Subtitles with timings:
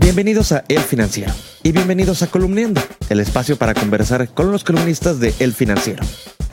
[0.00, 1.32] Bienvenidos a El Financiero
[1.64, 6.04] y bienvenidos a Columniendo, el espacio para conversar con los columnistas de El Financiero.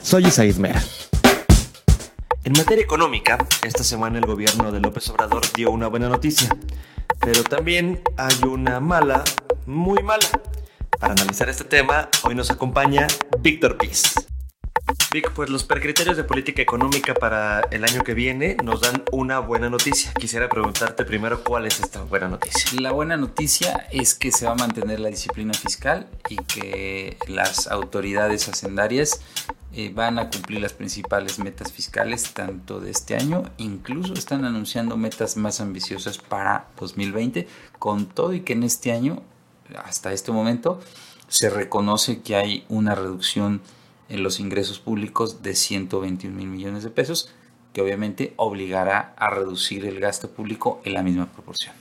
[0.02, 0.82] Soy Isaid Mera.
[2.42, 6.48] En materia económica, esta semana el gobierno de López Obrador dio una buena noticia,
[7.20, 9.22] pero también hay una mala,
[9.64, 10.26] muy mala.
[10.98, 13.06] Para analizar este tema, hoy nos acompaña
[13.38, 14.12] Víctor Piz.
[15.22, 19.70] Pues los precriterios de política económica para el año que viene nos dan una buena
[19.70, 20.12] noticia.
[20.12, 22.78] Quisiera preguntarte primero cuál es esta buena noticia.
[22.80, 27.66] La buena noticia es que se va a mantener la disciplina fiscal y que las
[27.68, 29.22] autoridades hacendarias
[29.72, 34.98] eh, van a cumplir las principales metas fiscales tanto de este año, incluso están anunciando
[34.98, 37.48] metas más ambiciosas para 2020,
[37.78, 39.22] con todo y que en este año,
[39.82, 40.80] hasta este momento,
[41.28, 43.62] se reconoce que hay una reducción
[44.08, 47.32] en los ingresos públicos de 121 mil millones de pesos,
[47.72, 51.74] que obviamente obligará a reducir el gasto público en la misma proporción.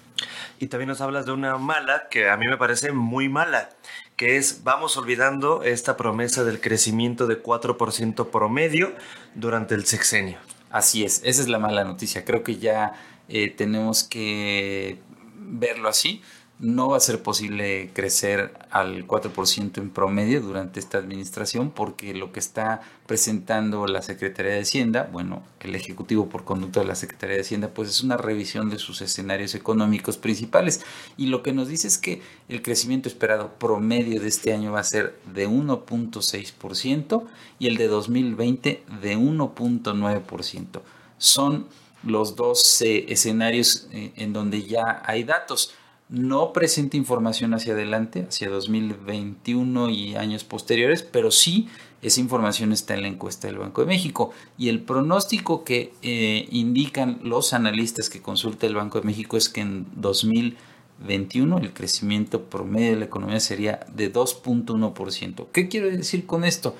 [0.59, 3.69] Y también nos hablas de una mala que a mí me parece muy mala,
[4.15, 8.93] que es vamos olvidando esta promesa del crecimiento de 4% promedio
[9.35, 10.37] durante el sexenio.
[10.69, 12.25] Así es, esa es la mala noticia.
[12.25, 12.93] Creo que ya
[13.27, 14.99] eh, tenemos que
[15.35, 16.21] verlo así
[16.59, 22.31] no va a ser posible crecer al 4% en promedio durante esta administración porque lo
[22.31, 27.35] que está presentando la Secretaría de Hacienda, bueno, el Ejecutivo por conducto de la Secretaría
[27.35, 30.81] de Hacienda, pues es una revisión de sus escenarios económicos principales
[31.17, 34.79] y lo que nos dice es que el crecimiento esperado promedio de este año va
[34.79, 37.25] a ser de 1.6%
[37.59, 40.81] y el de 2020 de 1.9%.
[41.17, 41.67] Son
[42.03, 45.73] los dos eh, escenarios eh, en donde ya hay datos
[46.09, 51.67] no presenta información hacia adelante, hacia 2021 y años posteriores, pero sí
[52.01, 54.31] esa información está en la encuesta del Banco de México.
[54.57, 59.49] Y el pronóstico que eh, indican los analistas que consulta el Banco de México es
[59.49, 65.47] que en 2021 el crecimiento promedio de la economía sería de 2.1%.
[65.51, 66.75] ¿Qué quiero decir con esto?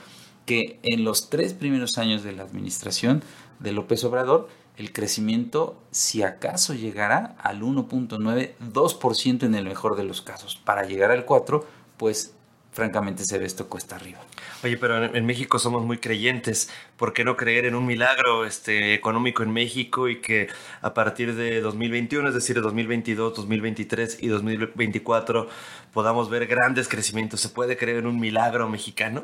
[0.46, 3.24] Que en los tres primeros años de la administración
[3.60, 4.48] de López Obrador,
[4.78, 10.58] el crecimiento, si acaso llegará al 1.9, 2% en el mejor de los casos.
[10.64, 11.66] Para llegar al 4,
[11.98, 12.36] pues
[12.76, 14.20] francamente se ve esto cuesta arriba.
[14.64, 16.70] Oye, pero en, México somos muy creyentes.
[16.98, 20.50] ¿Por qué no creer en un milagro este, económico en México y que
[20.82, 25.48] a partir de 2021, es decir, 2022, 2023 y 2024,
[25.94, 27.40] podamos ver grandes crecimientos?
[27.40, 29.24] ¿Se puede creer en un milagro mexicano?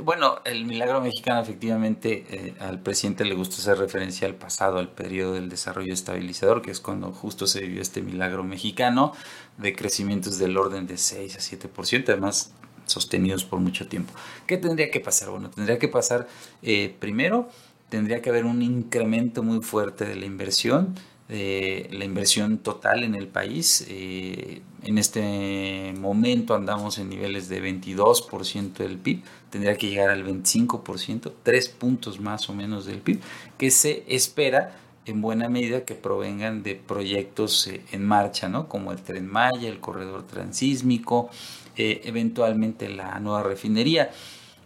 [0.00, 4.90] bueno, el milagro mexicano efectivamente eh, al presidente le gusta hacer referencia al pasado, al
[4.90, 9.12] periodo del desarrollo estabilizador, que es cuando justo se vivió este milagro mexicano
[9.58, 12.08] de crecimientos del orden de 6 a 7%.
[12.08, 12.52] Además,
[12.86, 14.12] sostenidos por mucho tiempo.
[14.46, 15.30] ¿Qué tendría que pasar?
[15.30, 16.28] Bueno, tendría que pasar,
[16.62, 17.48] eh, primero,
[17.88, 20.94] tendría que haber un incremento muy fuerte de la inversión,
[21.28, 23.86] de la inversión total en el país.
[23.88, 30.24] Eh, en este momento andamos en niveles de 22% del PIB, tendría que llegar al
[30.24, 33.20] 25%, tres puntos más o menos del PIB,
[33.58, 38.68] que se espera en buena medida que provengan de proyectos eh, en marcha, ¿no?
[38.68, 41.30] como el Tren Maya, el corredor transísmico,
[41.76, 44.10] eh, eventualmente la nueva refinería.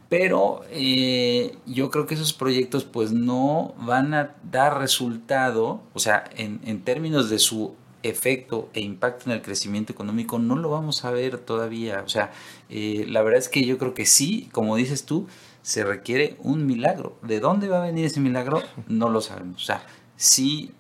[0.09, 6.25] Pero eh, yo creo que esos proyectos pues no van a dar resultado, o sea,
[6.37, 7.75] en, en términos de su
[8.09, 12.03] efecto e impacto en el crecimiento económico no lo vamos a ver todavía.
[12.05, 12.33] O sea,
[12.69, 15.27] eh, la verdad es que yo creo que sí, como dices tú,
[15.62, 17.17] se requiere un milagro.
[17.23, 18.62] ¿De dónde va a venir ese milagro?
[18.88, 19.62] No lo sabemos.
[19.62, 19.84] O sea,
[20.17, 20.73] sí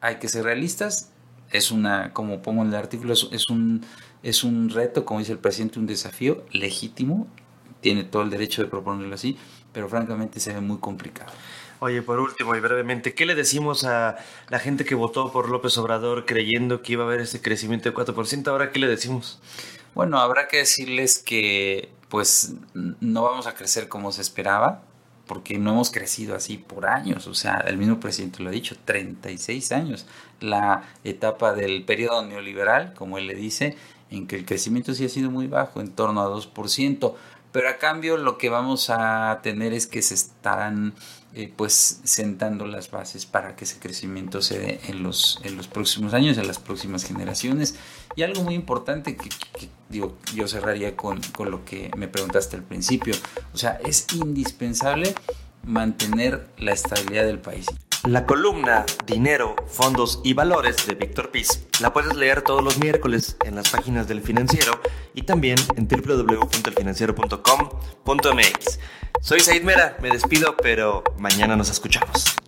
[0.00, 1.10] hay que ser realistas.
[1.50, 3.84] Es una, como pongo en el artículo, es un
[4.24, 7.28] es un reto, como dice el presidente, un desafío legítimo,
[7.82, 9.36] tiene todo el derecho de proponerlo así,
[9.70, 11.30] pero francamente se ve muy complicado.
[11.78, 14.16] Oye, por último y brevemente, ¿qué le decimos a
[14.48, 17.94] la gente que votó por López Obrador creyendo que iba a haber ese crecimiento de
[17.94, 18.48] 4%?
[18.48, 19.40] Ahora, ¿qué le decimos?
[19.94, 24.84] Bueno, habrá que decirles que pues no vamos a crecer como se esperaba,
[25.26, 28.76] porque no hemos crecido así por años, o sea, el mismo presidente lo ha dicho,
[28.84, 30.06] 36 años.
[30.40, 33.76] La etapa del periodo neoliberal, como él le dice,
[34.10, 37.14] en que el crecimiento sí ha sido muy bajo, en torno a 2%,
[37.54, 40.92] pero a cambio lo que vamos a tener es que se estarán
[41.34, 45.68] eh, pues sentando las bases para que ese crecimiento se dé en los, en los
[45.68, 47.76] próximos años, en las próximas generaciones.
[48.16, 49.28] Y algo muy importante que,
[49.88, 53.14] digo, yo cerraría con, con lo que me preguntaste al principio,
[53.52, 55.14] o sea, es indispensable
[55.62, 57.66] mantener la estabilidad del país.
[58.06, 63.38] La columna Dinero, Fondos y Valores de Víctor Piz la puedes leer todos los miércoles
[63.46, 64.78] en las páginas del financiero
[65.14, 68.78] y también en www.elfinanciero.com.mx.
[69.22, 72.43] Soy Said Mera, me despido, pero mañana nos escuchamos.